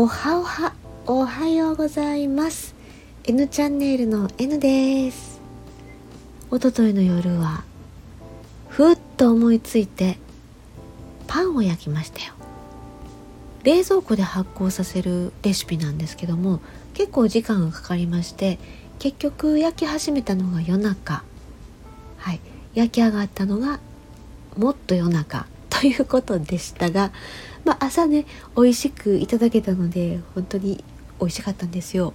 [0.00, 0.74] おはおは
[1.08, 2.76] おはようございます。
[3.24, 5.40] N チャンネルの N です。
[6.52, 7.64] おとといの夜は
[8.68, 10.18] ふっと思いついて
[11.26, 12.34] パンを焼きましたよ。
[13.64, 16.60] 冷蔵庫で発酵させるレシピなんですけども
[16.94, 18.60] 結構時間がかかりまして
[19.00, 21.24] 結局焼き始めたのが夜中。
[22.18, 22.40] はい。
[22.74, 23.80] 焼き上がったのが
[24.56, 25.48] もっと夜中
[25.80, 27.10] ということでしたが、
[27.68, 28.24] まあ、朝ね
[28.56, 30.82] 美味しくいただけたので本当に
[31.20, 32.14] 美味しかったんですよ。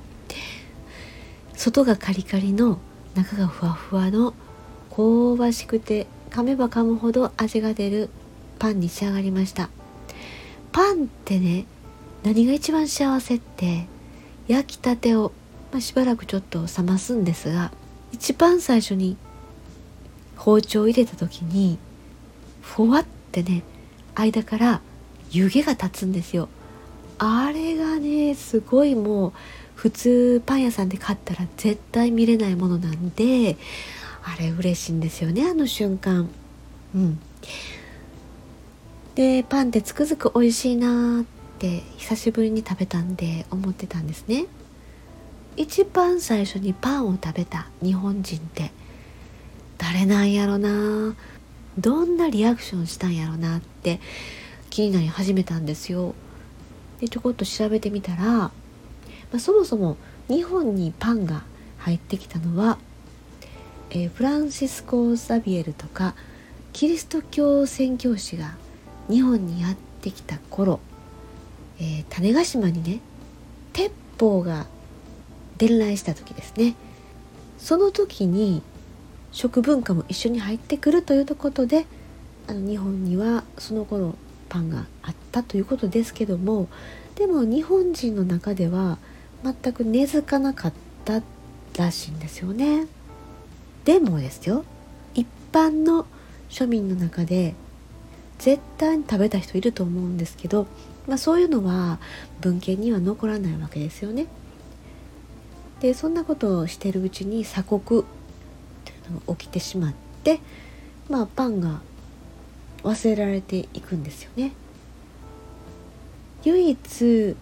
[1.54, 2.80] 外がカリカリの
[3.14, 4.34] 中がふわふわの
[4.90, 8.10] 香ばしくて噛めば噛むほど味が出る
[8.58, 9.70] パンに仕上がりました。
[10.72, 11.68] パンってね
[12.24, 13.86] 何が一番幸せって
[14.48, 15.34] 焼きたてを、
[15.72, 17.72] まあ、しばらくちょっと冷ますんですが
[18.12, 19.18] 一番最初に
[20.36, 21.78] 包丁を入れた時に
[22.64, 23.62] ふわってね
[24.16, 24.82] 間から
[25.34, 26.48] 湯気が立つんですよ。
[27.18, 29.34] あれがねすごいもう
[29.76, 33.58] 普通パン屋さんで買ったら絶対見れないものなんで
[34.24, 36.30] あれ嬉しいんですよねあの瞬間。
[36.96, 37.20] うん。
[39.16, 41.26] でパンってつくづく美味しいなっ
[41.60, 44.46] て久しぶりに食べたんで思ってたんですね。
[45.56, 48.72] 一番最初にパンを食べた日本人って。
[49.84, 51.14] 誰なんやろな
[51.78, 54.00] どんなリアクションしたんやろなって
[54.74, 56.16] 気になり始めたんですよ。
[57.00, 58.52] でちょこっと調べてみたら、ま
[59.36, 61.44] あ、そもそも日本にパンが
[61.78, 62.80] 入ってきたのは、
[63.92, 66.16] えー、フランシスコ・ザビエルとか
[66.72, 68.56] キリスト教宣教師が
[69.10, 70.80] 日本にやってきた頃、
[71.80, 73.00] えー、種子島にね
[73.74, 74.66] 鉄砲が
[75.60, 76.74] 伝来した時ですね。
[77.60, 78.64] その時に
[79.32, 81.86] 食文化も一緒に入ってくるということで
[82.48, 84.16] あの日本にはその頃
[84.54, 86.68] パンがあったということですけども
[87.16, 89.00] でも日本人の中では
[89.44, 90.74] 全く根付かなかっ
[91.06, 91.24] た
[91.76, 92.86] らしいんですよね。
[93.84, 94.64] でもですよ
[95.16, 96.06] 一般の
[96.50, 97.56] 庶民の中で
[98.38, 100.68] 絶対に食べた人いると思うんですけど、
[101.08, 102.00] まあ、そういうのは
[102.40, 104.28] 文献には残らないわけですよね。
[105.82, 108.04] でそんなことをしてるうちに鎖国
[109.28, 109.94] が起きてしまっ
[110.24, 110.40] て
[111.10, 111.82] まあパンが
[112.84, 114.52] 忘れられていくんですよね。
[116.44, 117.36] 唯一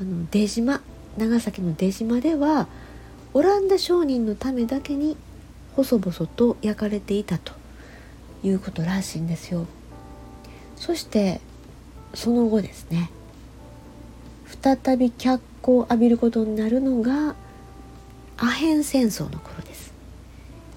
[0.00, 0.80] あの出島
[1.18, 2.68] 長崎の出島では
[3.34, 5.16] オランダ商人のためだけに
[5.76, 7.52] 細々と焼かれていたと
[8.42, 9.66] いうことらしいんですよ。
[10.76, 11.40] そして
[12.14, 13.10] その後ですね
[14.62, 17.34] 再び脚光を浴びることになるのが
[18.38, 19.92] アヘン戦争の頃です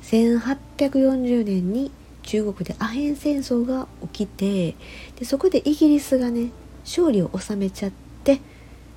[0.03, 1.91] 1840年に
[2.23, 4.75] 中国でアヘン戦争が起きて
[5.19, 6.51] でそこでイギリスがね
[6.83, 7.91] 勝利を収めちゃっ
[8.23, 8.39] て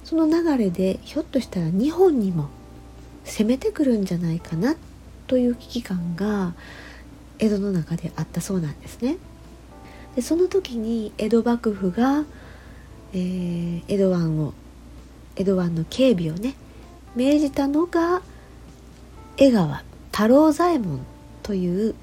[0.04, 2.48] その流れでひょっとしたら日本にも
[3.24, 4.76] 攻めてくるんじゃないかな
[5.26, 6.54] という危機感が
[7.38, 9.18] 江戸の中であったそうなんですね。
[10.14, 12.24] でその時に江戸幕府が、
[13.12, 14.54] えー、江戸湾を
[15.34, 16.54] 江戸湾の警備をね
[17.14, 18.22] 命じたのが
[19.36, 19.82] 江川
[20.12, 21.00] 太郎左衛門
[21.42, 21.94] という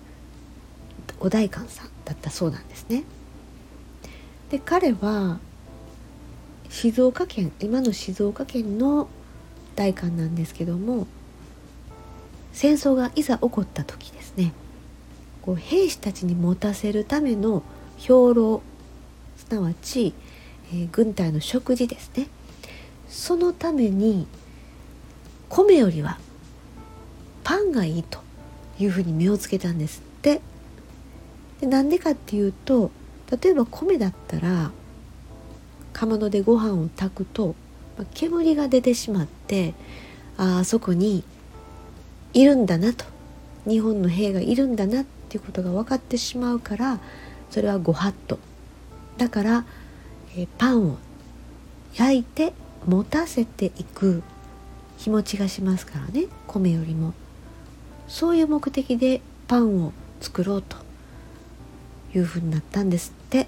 [1.23, 3.03] お代官さんだったそうなんですね。
[4.51, 5.39] で彼は
[6.69, 9.07] 静岡県今の静岡県の
[9.75, 11.07] 代官なんですけども
[12.51, 14.53] 戦争がいざ起こった時ですね
[15.41, 17.63] こう兵士たちに持たせるための
[17.97, 18.62] 兵糧
[19.38, 20.13] すなわち、
[20.72, 22.28] えー、軍隊の食事ですね
[23.07, 24.28] そのために
[25.50, 26.19] 米よりは
[27.44, 28.19] パンがいいと
[28.78, 30.12] いうふうに目をつけたんです
[31.61, 32.91] でなんでかっていうと
[33.41, 34.71] 例えば米だったら
[35.93, 37.55] かまどでご飯を炊くと、
[37.97, 39.73] ま、煙が出てしまって
[40.37, 41.23] ああそこに
[42.33, 43.05] いるんだなと。
[43.65, 47.00] 日本の兵がいるんだなっていうことが分かってしまうから
[47.50, 48.39] それはご法度。
[49.17, 49.65] だから、
[50.35, 50.97] えパンを
[51.94, 52.53] 焼いて
[52.85, 54.23] 持たせていく
[54.97, 57.13] 日持ちがしますからね米よりも。
[58.07, 60.82] そういう目的でパンを作ろうと。
[62.15, 63.48] いうふうになったんですって。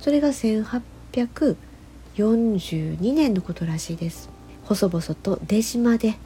[0.00, 4.28] それが1842年のことらしいです。
[4.64, 6.16] 細々と出島で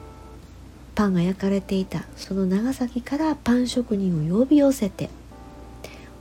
[0.93, 5.09] パンが焼かれていたその長崎からパン職人を呼び寄せて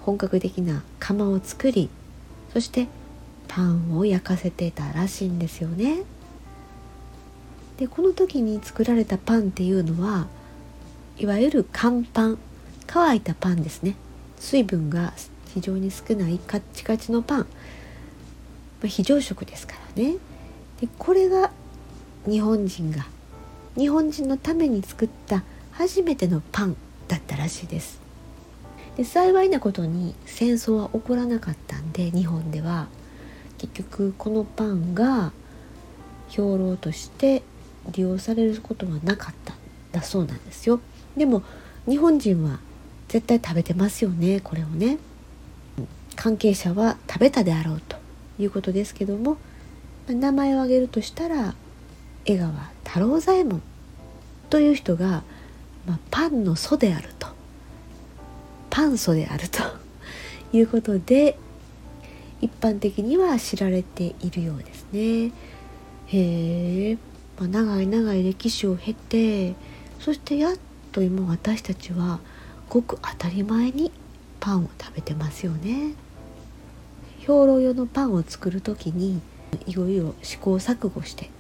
[0.01, 1.91] 本格的な窯を作り
[2.53, 2.89] そして
[3.47, 6.03] パンを焼かせてたらしいんですよね。
[7.77, 10.29] でこの時に作られたパンっていうのは
[11.19, 12.39] いわゆる乾パン
[12.87, 13.97] 乾いたパンですね。
[14.39, 15.13] 水分が
[15.53, 17.47] 非常に少ないカッチカチのパン、ま
[18.85, 20.17] あ、非常食ですからね。
[20.81, 21.51] でこれが
[22.27, 23.07] 日本人が
[23.77, 25.43] 日本人のために作った
[25.73, 26.77] 初めてのパン
[27.09, 28.01] だったらしいです。
[28.97, 32.89] で幸いなことに戦争は起こらなかったんで日本では。
[33.57, 35.33] 結局このパンが
[36.29, 37.43] 兵糧として
[37.93, 39.55] 利用されることはなかった
[39.93, 40.81] だそうなんですよ。
[41.17, 41.43] でも
[41.89, 42.59] 日本人は
[43.15, 44.99] 絶対食べてますよねこれをね。
[46.17, 47.97] 関係者は食べたであろうと
[48.41, 49.37] いうことですけども
[50.09, 51.55] 名前を挙げるとしたら
[52.25, 52.53] 江川
[52.83, 53.63] 太郎左衛門
[54.51, 55.23] という人が、
[55.87, 57.29] まあ、パンの祖であると。
[58.69, 59.63] パン祖であると。
[60.53, 61.39] いうことで
[62.41, 65.27] 一般的には知られているようですね。
[66.09, 66.99] へえ、
[67.39, 69.55] まあ、長い長い歴史を経て
[70.01, 70.57] そしてやっ
[70.91, 72.19] と今私たちは
[72.69, 73.91] ごく当たり前に
[74.41, 75.95] パンを食べてますよね。
[77.21, 79.21] 兵糧用のパンを作る時に
[79.67, 81.31] いろいろ試行錯誤して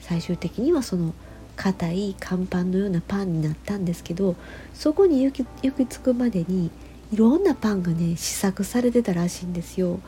[0.00, 1.14] 最終的にはその
[1.54, 4.36] 硬い乾パンのようなパンになったんですけど
[4.74, 6.70] そこに行き行き着くまでに
[7.12, 10.00] いろんなパンがね試作されてたらしいんですよ。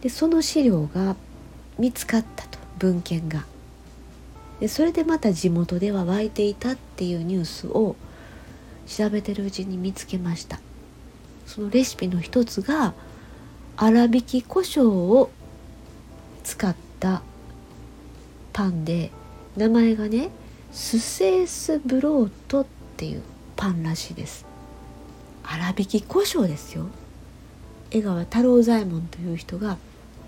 [0.00, 1.16] でその資料が
[1.78, 3.44] 見つかったと文献が。
[4.60, 7.96] でそれでまた地元では湧いていたっていうニュースを
[8.86, 10.60] 調べてるうちに見つけました。
[11.46, 12.94] そのレシピの一つが
[13.76, 15.30] 粗挽き胡椒を
[16.44, 17.22] 使った
[18.52, 19.10] パンで
[19.56, 20.30] 名前がね
[20.72, 23.22] スセースブロートっていう
[23.56, 24.46] パンらしいです
[25.44, 26.86] 粗挽き胡椒ですよ
[27.90, 29.76] 江川太郎左衛門という人が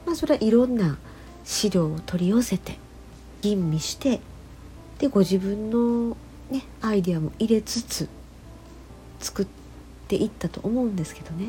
[0.05, 0.99] まあそれはいろんな
[1.45, 2.79] 資料を取り寄せて
[3.41, 4.21] 吟味して
[4.99, 6.17] でご自分の
[6.51, 8.09] ねアイデアも入れつつ
[9.25, 9.47] 作っ
[10.07, 11.47] ていったと思うんですけどね。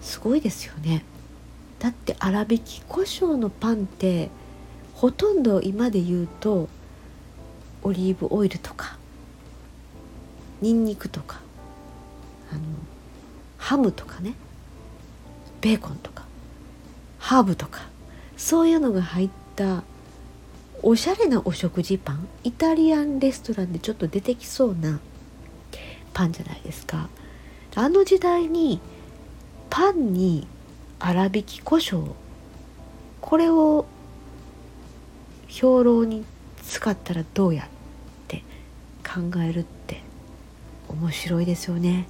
[0.00, 1.04] すごいですよね。
[1.78, 4.30] だって粗挽き胡椒のパンって
[4.94, 6.68] ほとんど今で言うと
[7.82, 8.96] オリーブオイルとか
[10.60, 11.40] ニンニクとか
[12.52, 12.60] あの
[13.58, 14.34] ハムとかね
[15.60, 16.24] ベーコンとか
[17.18, 17.80] ハーブとか
[18.36, 19.82] そういうのが入った
[20.82, 25.00] おしゃれなお食事パンイタリアンレストランでちょっと出てきそうな
[26.12, 27.08] パンじゃないですか
[27.74, 28.80] あの時代に
[29.70, 30.46] パンに
[31.00, 32.12] 粗挽き胡椒
[33.20, 33.86] これを
[35.48, 36.24] 兵糧に
[36.62, 37.66] 使ったらどうやっ
[38.28, 38.42] て
[39.04, 40.02] 考えるって
[40.88, 42.06] 面白いですよね。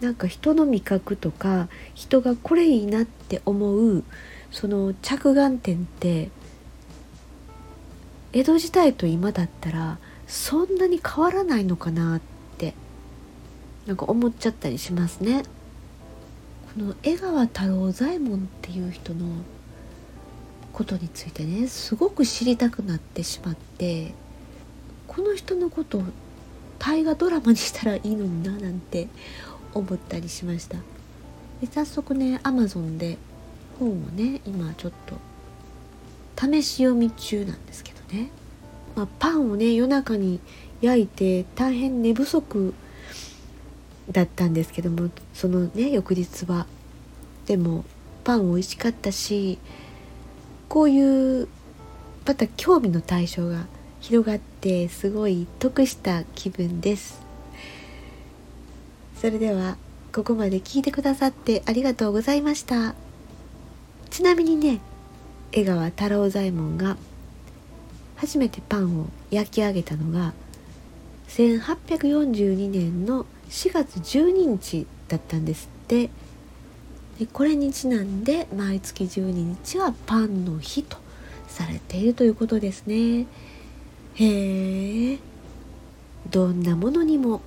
[0.00, 4.04] なんか人の味覚とか人がこれいいなって思う
[4.50, 6.30] その着眼点って
[8.32, 12.33] 江戸時代と今だったらそんなに変わらないのかなって
[13.86, 15.42] なんか思っちゃったりしますね。
[16.74, 19.26] この江川太郎左衛門っていう人の
[20.72, 24.12] ことについてねすごく知りたくなってしまって
[25.06, 26.02] この人のことを
[26.80, 29.06] 大河ドラマにしたらいいのにななんて
[29.72, 30.76] 思ったりしました
[31.60, 33.18] で早速ねアマゾンで
[33.78, 35.16] 本をね今ちょっと
[36.36, 38.30] 試し読み中なんですけどね、
[38.96, 40.40] まあ、パンをね夜中に
[40.80, 42.74] 焼いて大変寝不足
[44.10, 46.66] だったんですけどもそのね翌日は。
[47.46, 47.84] でも
[48.24, 49.58] パン美味しかったし
[50.68, 51.48] こういう
[52.26, 53.66] また興味の対象が
[54.00, 57.22] 広がってすごい得した気分です。
[59.20, 59.76] それでは
[60.12, 62.94] ここまで聞いてくださってありがとうございました。
[64.10, 64.80] ちなみにね
[65.52, 66.96] 江川太郎左衛門が
[68.16, 70.32] 初めてパンを焼き上げたのが
[71.28, 76.10] 1842年の4月12日だったんですって。
[77.20, 80.96] でこれにちなんで毎月12日はパンの日と
[81.46, 83.26] されているということですね。
[84.16, 85.18] へえ。
[86.28, 87.42] どんなものにも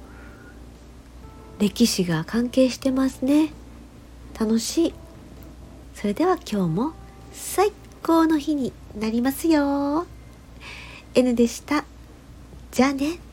[1.59, 3.51] 歴史が関係してますね。
[4.39, 4.93] 楽しい。
[5.93, 6.93] それでは今日も
[7.33, 10.05] 最高の日になりますよ。
[11.15, 11.83] N でした。
[12.71, 13.26] じゃあね。